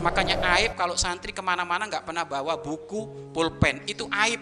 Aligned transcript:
makanya 0.00 0.40
aib 0.58 0.74
kalau 0.76 0.96
santri 0.96 1.30
ke 1.30 1.40
mana-mana 1.44 1.86
nggak 1.86 2.04
pernah 2.04 2.24
bawa 2.24 2.56
buku 2.60 3.32
pulpen. 3.32 3.84
Itu 3.84 4.08
aib. 4.08 4.40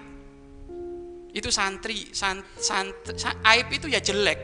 Itu 1.34 1.52
santri 1.52 2.11
sant, 2.16 2.42
sant, 2.59 2.95
aib 3.45 3.68
itu 3.70 3.86
ya 3.86 4.00
jelek. 4.00 4.41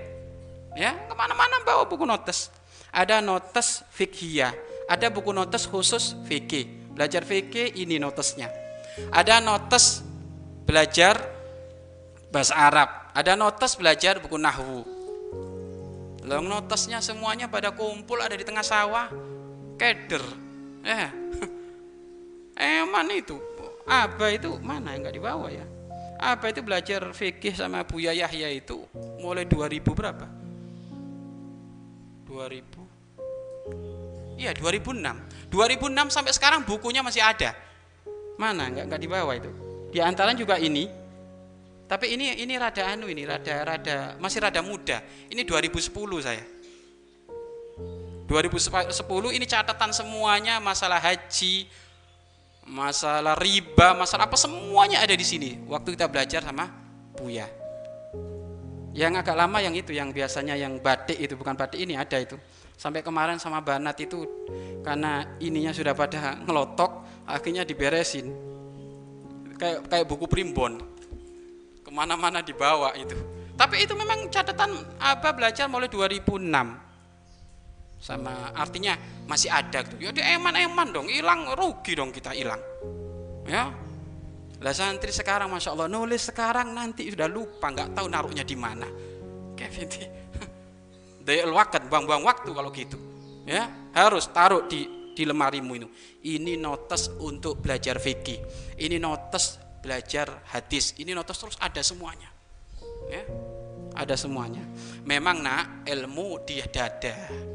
Ya 0.74 0.94
ke 1.06 1.14
mana-mana 1.14 1.62
bawa 1.62 1.86
buku 1.86 2.04
notes. 2.04 2.50
Ada 2.94 3.18
notes 3.18 3.82
fikhiyah 3.90 4.74
ada 4.84 5.08
buku 5.08 5.32
notes 5.32 5.64
khusus 5.64 6.12
fikih 6.29 6.92
belajar 6.92 7.24
fikih 7.24 7.72
ini 7.80 7.96
notesnya. 7.96 8.52
Ada 9.10 9.40
notes 9.40 10.04
belajar 10.68 11.18
bahasa 12.28 12.54
Arab. 12.54 12.89
Ada 13.17 13.32
notes 13.34 13.81
belajar 13.81 14.20
buku 14.20 14.36
nahwu. 14.36 14.84
Long 16.25 16.46
notesnya 16.48 17.00
semuanya 17.04 17.48
pada 17.48 17.72
kumpul 17.72 18.20
ada 18.20 18.36
di 18.36 18.44
tengah 18.44 18.64
sawah. 18.64 19.08
Keder 19.75 20.22
eh 20.84 21.08
eman 22.84 23.08
itu. 23.11 23.36
Apa 23.84 24.32
itu 24.32 24.56
mana 24.64 24.96
nggak 24.96 25.14
dibawa 25.16 25.52
ya? 25.52 25.64
Apa 26.16 26.48
itu 26.48 26.64
belajar 26.64 27.04
fikih 27.12 27.52
sama 27.52 27.84
Buya 27.84 28.16
Yahya 28.16 28.48
itu 28.48 28.80
mulai 29.20 29.44
2000 29.44 29.84
berapa? 29.92 30.26
2000 32.25 32.80
iya 34.34 34.50
2006 34.50 34.98
2006 35.52 36.11
sampai 36.11 36.33
sekarang 36.33 36.64
bukunya 36.64 37.05
masih 37.05 37.22
ada. 37.22 37.55
Mana 38.41 38.72
nggak 38.72 38.84
nggak 38.91 39.00
dibawa 39.00 39.33
itu? 39.36 39.50
Di 39.94 40.03
antara 40.03 40.34
juga 40.34 40.58
ini. 40.58 40.89
Tapi 41.84 42.16
ini 42.16 42.41
ini 42.41 42.56
rada 42.56 42.97
anu 42.97 43.06
ini 43.06 43.28
rada 43.28 43.62
rada 43.62 44.16
masih 44.16 44.41
rada 44.42 44.64
muda. 44.64 45.05
Ini 45.28 45.44
2010 45.44 45.92
saya 46.25 46.42
2010 48.35 48.99
ini 49.31 49.47
catatan 49.47 49.95
semuanya 49.95 50.59
masalah 50.59 50.99
haji 50.99 51.71
masalah 52.65 53.37
riba, 53.37 53.93
masalah 53.93 54.25
apa 54.25 54.37
semuanya 54.41 55.05
ada 55.05 55.13
di 55.13 55.25
sini. 55.25 55.61
Waktu 55.69 55.97
kita 55.97 56.09
belajar 56.09 56.41
sama 56.41 56.69
Buya. 57.15 57.47
Yang 58.95 59.27
agak 59.27 59.37
lama 59.37 59.59
yang 59.59 59.75
itu, 59.75 59.91
yang 59.91 60.15
biasanya 60.15 60.55
yang 60.55 60.79
batik 60.79 61.19
itu 61.19 61.35
bukan 61.35 61.55
batik 61.55 61.83
ini 61.83 61.99
ada 61.99 62.15
itu. 62.19 62.39
Sampai 62.75 63.07
kemarin 63.07 63.39
sama 63.39 63.62
Banat 63.62 63.99
itu 64.03 64.27
karena 64.83 65.39
ininya 65.39 65.71
sudah 65.71 65.95
pada 65.95 66.39
ngelotok, 66.43 67.23
akhirnya 67.27 67.62
diberesin. 67.62 68.35
Kayak 69.55 69.87
kayak 69.87 70.07
buku 70.11 70.27
primbon, 70.27 70.83
ke 71.83 71.91
mana-mana 71.91 72.43
dibawa 72.43 72.95
itu. 72.99 73.15
Tapi 73.55 73.87
itu 73.87 73.95
memang 73.95 74.27
catatan 74.31 74.75
apa 74.99 75.31
belajar 75.31 75.71
mulai 75.71 75.87
2006 75.87 76.43
sama 78.05 78.52
artinya 78.52 79.00
masih 79.24 79.48
ada 79.48 79.80
gitu. 79.80 80.12
Ya 80.12 80.36
eman-eman 80.36 80.92
dong, 80.92 81.08
hilang 81.08 81.56
rugi 81.56 81.97
dong 81.97 82.12
kita 82.12 82.36
hilang. 82.36 82.60
Ya. 83.48 83.72
Lah 84.60 84.74
santri 84.77 85.08
sekarang 85.08 85.48
masya 85.48 85.72
Allah 85.72 85.88
nulis 85.88 86.28
sekarang 86.28 86.77
nanti 86.77 87.08
sudah 87.08 87.25
lupa 87.25 87.72
nggak 87.72 87.97
tahu 87.97 88.06
naruhnya 88.12 88.44
di 88.44 88.56
mana. 88.60 88.84
Gitu. 89.56 90.05
Daya 91.25 91.48
wakat 91.48 91.88
buang-buang 91.88 92.28
waktu 92.28 92.52
kalau 92.52 92.69
gitu. 92.77 93.00
Ya 93.48 93.72
harus 93.97 94.28
taruh 94.28 94.69
di 94.69 94.84
di 95.16 95.25
lemarimu 95.25 95.72
itu. 95.72 95.88
Ini 96.28 96.60
notes 96.60 97.08
untuk 97.25 97.64
belajar 97.64 97.97
fikih. 97.97 98.44
Ini 98.84 99.00
notes 99.00 99.56
belajar 99.80 100.44
hadis. 100.52 100.92
Ini 101.00 101.16
notes 101.16 101.41
terus 101.41 101.56
ada 101.56 101.80
semuanya. 101.80 102.28
Ya 103.08 103.25
ada 103.97 104.12
semuanya. 104.12 104.60
Memang 105.08 105.41
nak 105.41 105.88
ilmu 105.88 106.44
di 106.44 106.60
dada 106.69 107.53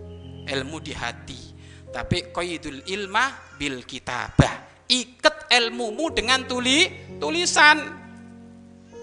ilmu 0.50 0.78
di 0.82 0.94
hati. 0.98 1.42
Tapi 1.90 2.34
qaidul 2.34 2.86
ilma 2.90 3.30
bil 3.58 3.86
kitabah. 3.86 4.86
Ikat 4.90 5.50
ilmumu 5.54 6.10
dengan 6.10 6.46
tuli 6.50 6.90
tulisan. 7.22 7.78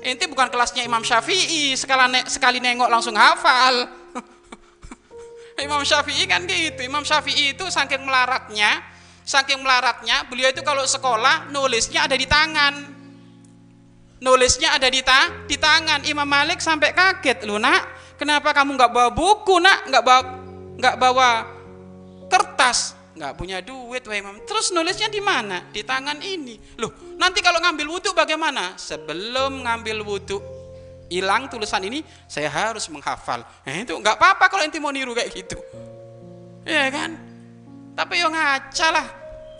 Inti 0.06 0.24
bukan 0.30 0.50
kelasnya 0.50 0.86
Imam 0.86 1.02
Syafi'i 1.02 1.74
sekali, 1.74 2.14
ne 2.14 2.20
sekali 2.26 2.58
nengok 2.62 2.90
langsung 2.90 3.14
hafal. 3.18 3.90
Imam 5.66 5.82
Syafi'i 5.82 6.26
kan 6.30 6.46
gitu. 6.46 6.82
Imam 6.86 7.02
Syafi'i 7.02 7.54
itu 7.54 7.66
saking 7.66 8.06
melaratnya 8.06 8.94
saking 9.26 9.58
melaratnya 9.58 10.22
beliau 10.30 10.54
itu 10.54 10.62
kalau 10.62 10.86
sekolah 10.86 11.50
nulisnya 11.50 12.06
ada 12.06 12.14
di 12.14 12.30
tangan. 12.30 12.94
Nulisnya 14.16 14.72
ada 14.72 14.88
di, 14.88 15.02
ta 15.04 15.44
di 15.44 15.58
tangan. 15.58 16.06
Imam 16.06 16.24
Malik 16.24 16.62
sampai 16.62 16.94
kaget 16.94 17.44
lu 17.44 17.58
nak 17.60 17.84
kenapa 18.16 18.54
kamu 18.54 18.78
nggak 18.78 18.92
bawa 18.94 19.10
buku 19.12 19.60
nak? 19.60 19.90
Nggak 19.90 20.04
bawa 20.06 20.20
nggak 20.76 20.94
bawa 21.00 21.28
kertas, 22.28 22.92
nggak 23.16 23.32
punya 23.34 23.58
duit, 23.64 24.04
wah 24.04 24.16
imam. 24.16 24.36
Terus 24.44 24.70
nulisnya 24.70 25.08
di 25.08 25.20
mana? 25.24 25.64
Di 25.72 25.80
tangan 25.82 26.20
ini. 26.20 26.60
Loh, 26.76 27.16
nanti 27.16 27.40
kalau 27.40 27.58
ngambil 27.58 27.86
wudhu 27.88 28.12
bagaimana? 28.12 28.76
Sebelum 28.76 29.64
ngambil 29.64 30.04
wudhu, 30.04 30.38
hilang 31.08 31.48
tulisan 31.48 31.80
ini, 31.86 32.04
saya 32.28 32.52
harus 32.52 32.86
menghafal. 32.92 33.42
Eh, 33.64 33.88
itu 33.88 33.96
nggak 33.96 34.20
apa-apa 34.20 34.52
kalau 34.52 34.62
inti 34.62 34.76
mau 34.76 34.92
niru 34.92 35.16
kayak 35.16 35.32
gitu. 35.32 35.56
Ya 36.66 36.90
kan? 36.92 37.16
Tapi 37.96 38.20
yo 38.20 38.28
ngaca 38.28 38.88
lah. 38.92 39.06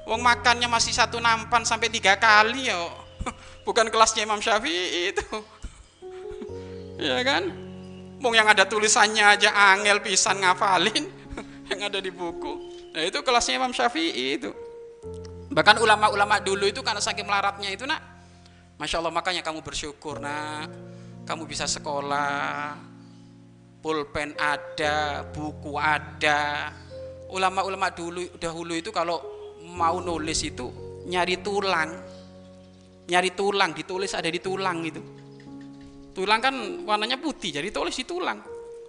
Wong 0.06 0.22
makannya 0.22 0.70
masih 0.70 0.94
satu 0.94 1.18
nampan 1.18 1.66
sampai 1.66 1.90
tiga 1.90 2.14
kali 2.14 2.70
yo. 2.70 2.92
Bukan 3.66 3.90
kelasnya 3.90 4.22
Imam 4.22 4.38
Syafi'i 4.38 5.14
itu. 5.14 5.26
Ya 6.96 7.20
kan? 7.20 7.65
Wong 8.16 8.32
yang 8.32 8.48
ada 8.48 8.64
tulisannya 8.64 9.24
aja 9.36 9.52
angel 9.76 10.00
pisan 10.00 10.40
ngafalin 10.40 11.04
yang 11.70 11.80
ada 11.88 12.00
di 12.00 12.08
buku. 12.08 12.52
Nah 12.96 13.04
itu 13.04 13.20
kelasnya 13.20 13.60
Imam 13.60 13.76
Syafi'i 13.76 14.40
itu. 14.40 14.50
Bahkan 15.52 15.80
ulama-ulama 15.80 16.40
dulu 16.40 16.64
itu 16.68 16.80
karena 16.80 17.00
saking 17.00 17.28
melaratnya 17.28 17.72
itu 17.72 17.84
nak, 17.84 18.00
masya 18.80 19.00
Allah 19.00 19.12
makanya 19.12 19.40
kamu 19.44 19.60
bersyukur 19.60 20.20
nak, 20.20 20.68
kamu 21.24 21.48
bisa 21.48 21.64
sekolah, 21.68 22.76
pulpen 23.80 24.36
ada, 24.36 25.24
buku 25.28 25.76
ada. 25.76 26.72
Ulama-ulama 27.32 27.92
dulu 27.92 28.36
dahulu 28.36 28.74
itu 28.76 28.92
kalau 28.92 29.20
mau 29.76 29.98
nulis 30.00 30.40
itu 30.44 30.68
nyari 31.06 31.40
tulang, 31.40 31.90
nyari 33.06 33.30
tulang 33.32 33.70
ditulis 33.72 34.12
ada 34.12 34.28
di 34.28 34.40
tulang 34.42 34.82
itu. 34.82 35.02
Tulang 36.16 36.40
kan 36.40 36.56
warnanya 36.88 37.20
putih, 37.20 37.52
jadi 37.52 37.68
tulis 37.68 37.92
di 37.92 38.08
tulang. 38.08 38.40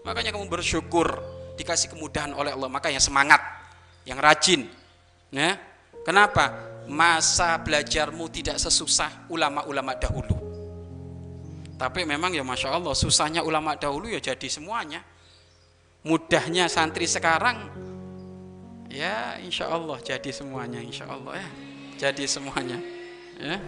Makanya 0.08 0.32
kamu 0.32 0.48
bersyukur 0.48 1.20
dikasih 1.60 1.92
kemudahan 1.92 2.32
oleh 2.32 2.56
Allah, 2.56 2.72
makanya 2.72 3.04
semangat, 3.04 3.44
yang 4.08 4.16
rajin. 4.16 4.64
Ya. 5.36 5.60
Kenapa? 6.08 6.56
Masa 6.88 7.60
belajarmu 7.60 8.32
tidak 8.32 8.56
sesusah 8.64 9.28
ulama-ulama 9.28 9.92
dahulu. 10.00 10.40
Tapi 11.76 12.08
memang 12.08 12.32
ya 12.32 12.48
Masya 12.48 12.80
Allah, 12.80 12.96
susahnya 12.96 13.44
ulama 13.44 13.76
dahulu 13.76 14.08
ya 14.08 14.24
jadi 14.24 14.48
semuanya. 14.48 15.04
Mudahnya 16.08 16.72
santri 16.72 17.12
sekarang, 17.12 17.68
ya 18.88 19.36
insya 19.44 19.68
Allah 19.68 20.00
jadi 20.00 20.32
semuanya, 20.32 20.80
insya 20.80 21.12
Allah 21.12 21.44
ya. 21.44 21.50
Jadi 22.08 22.24
semuanya. 22.24 22.80
Ya. 23.36 23.60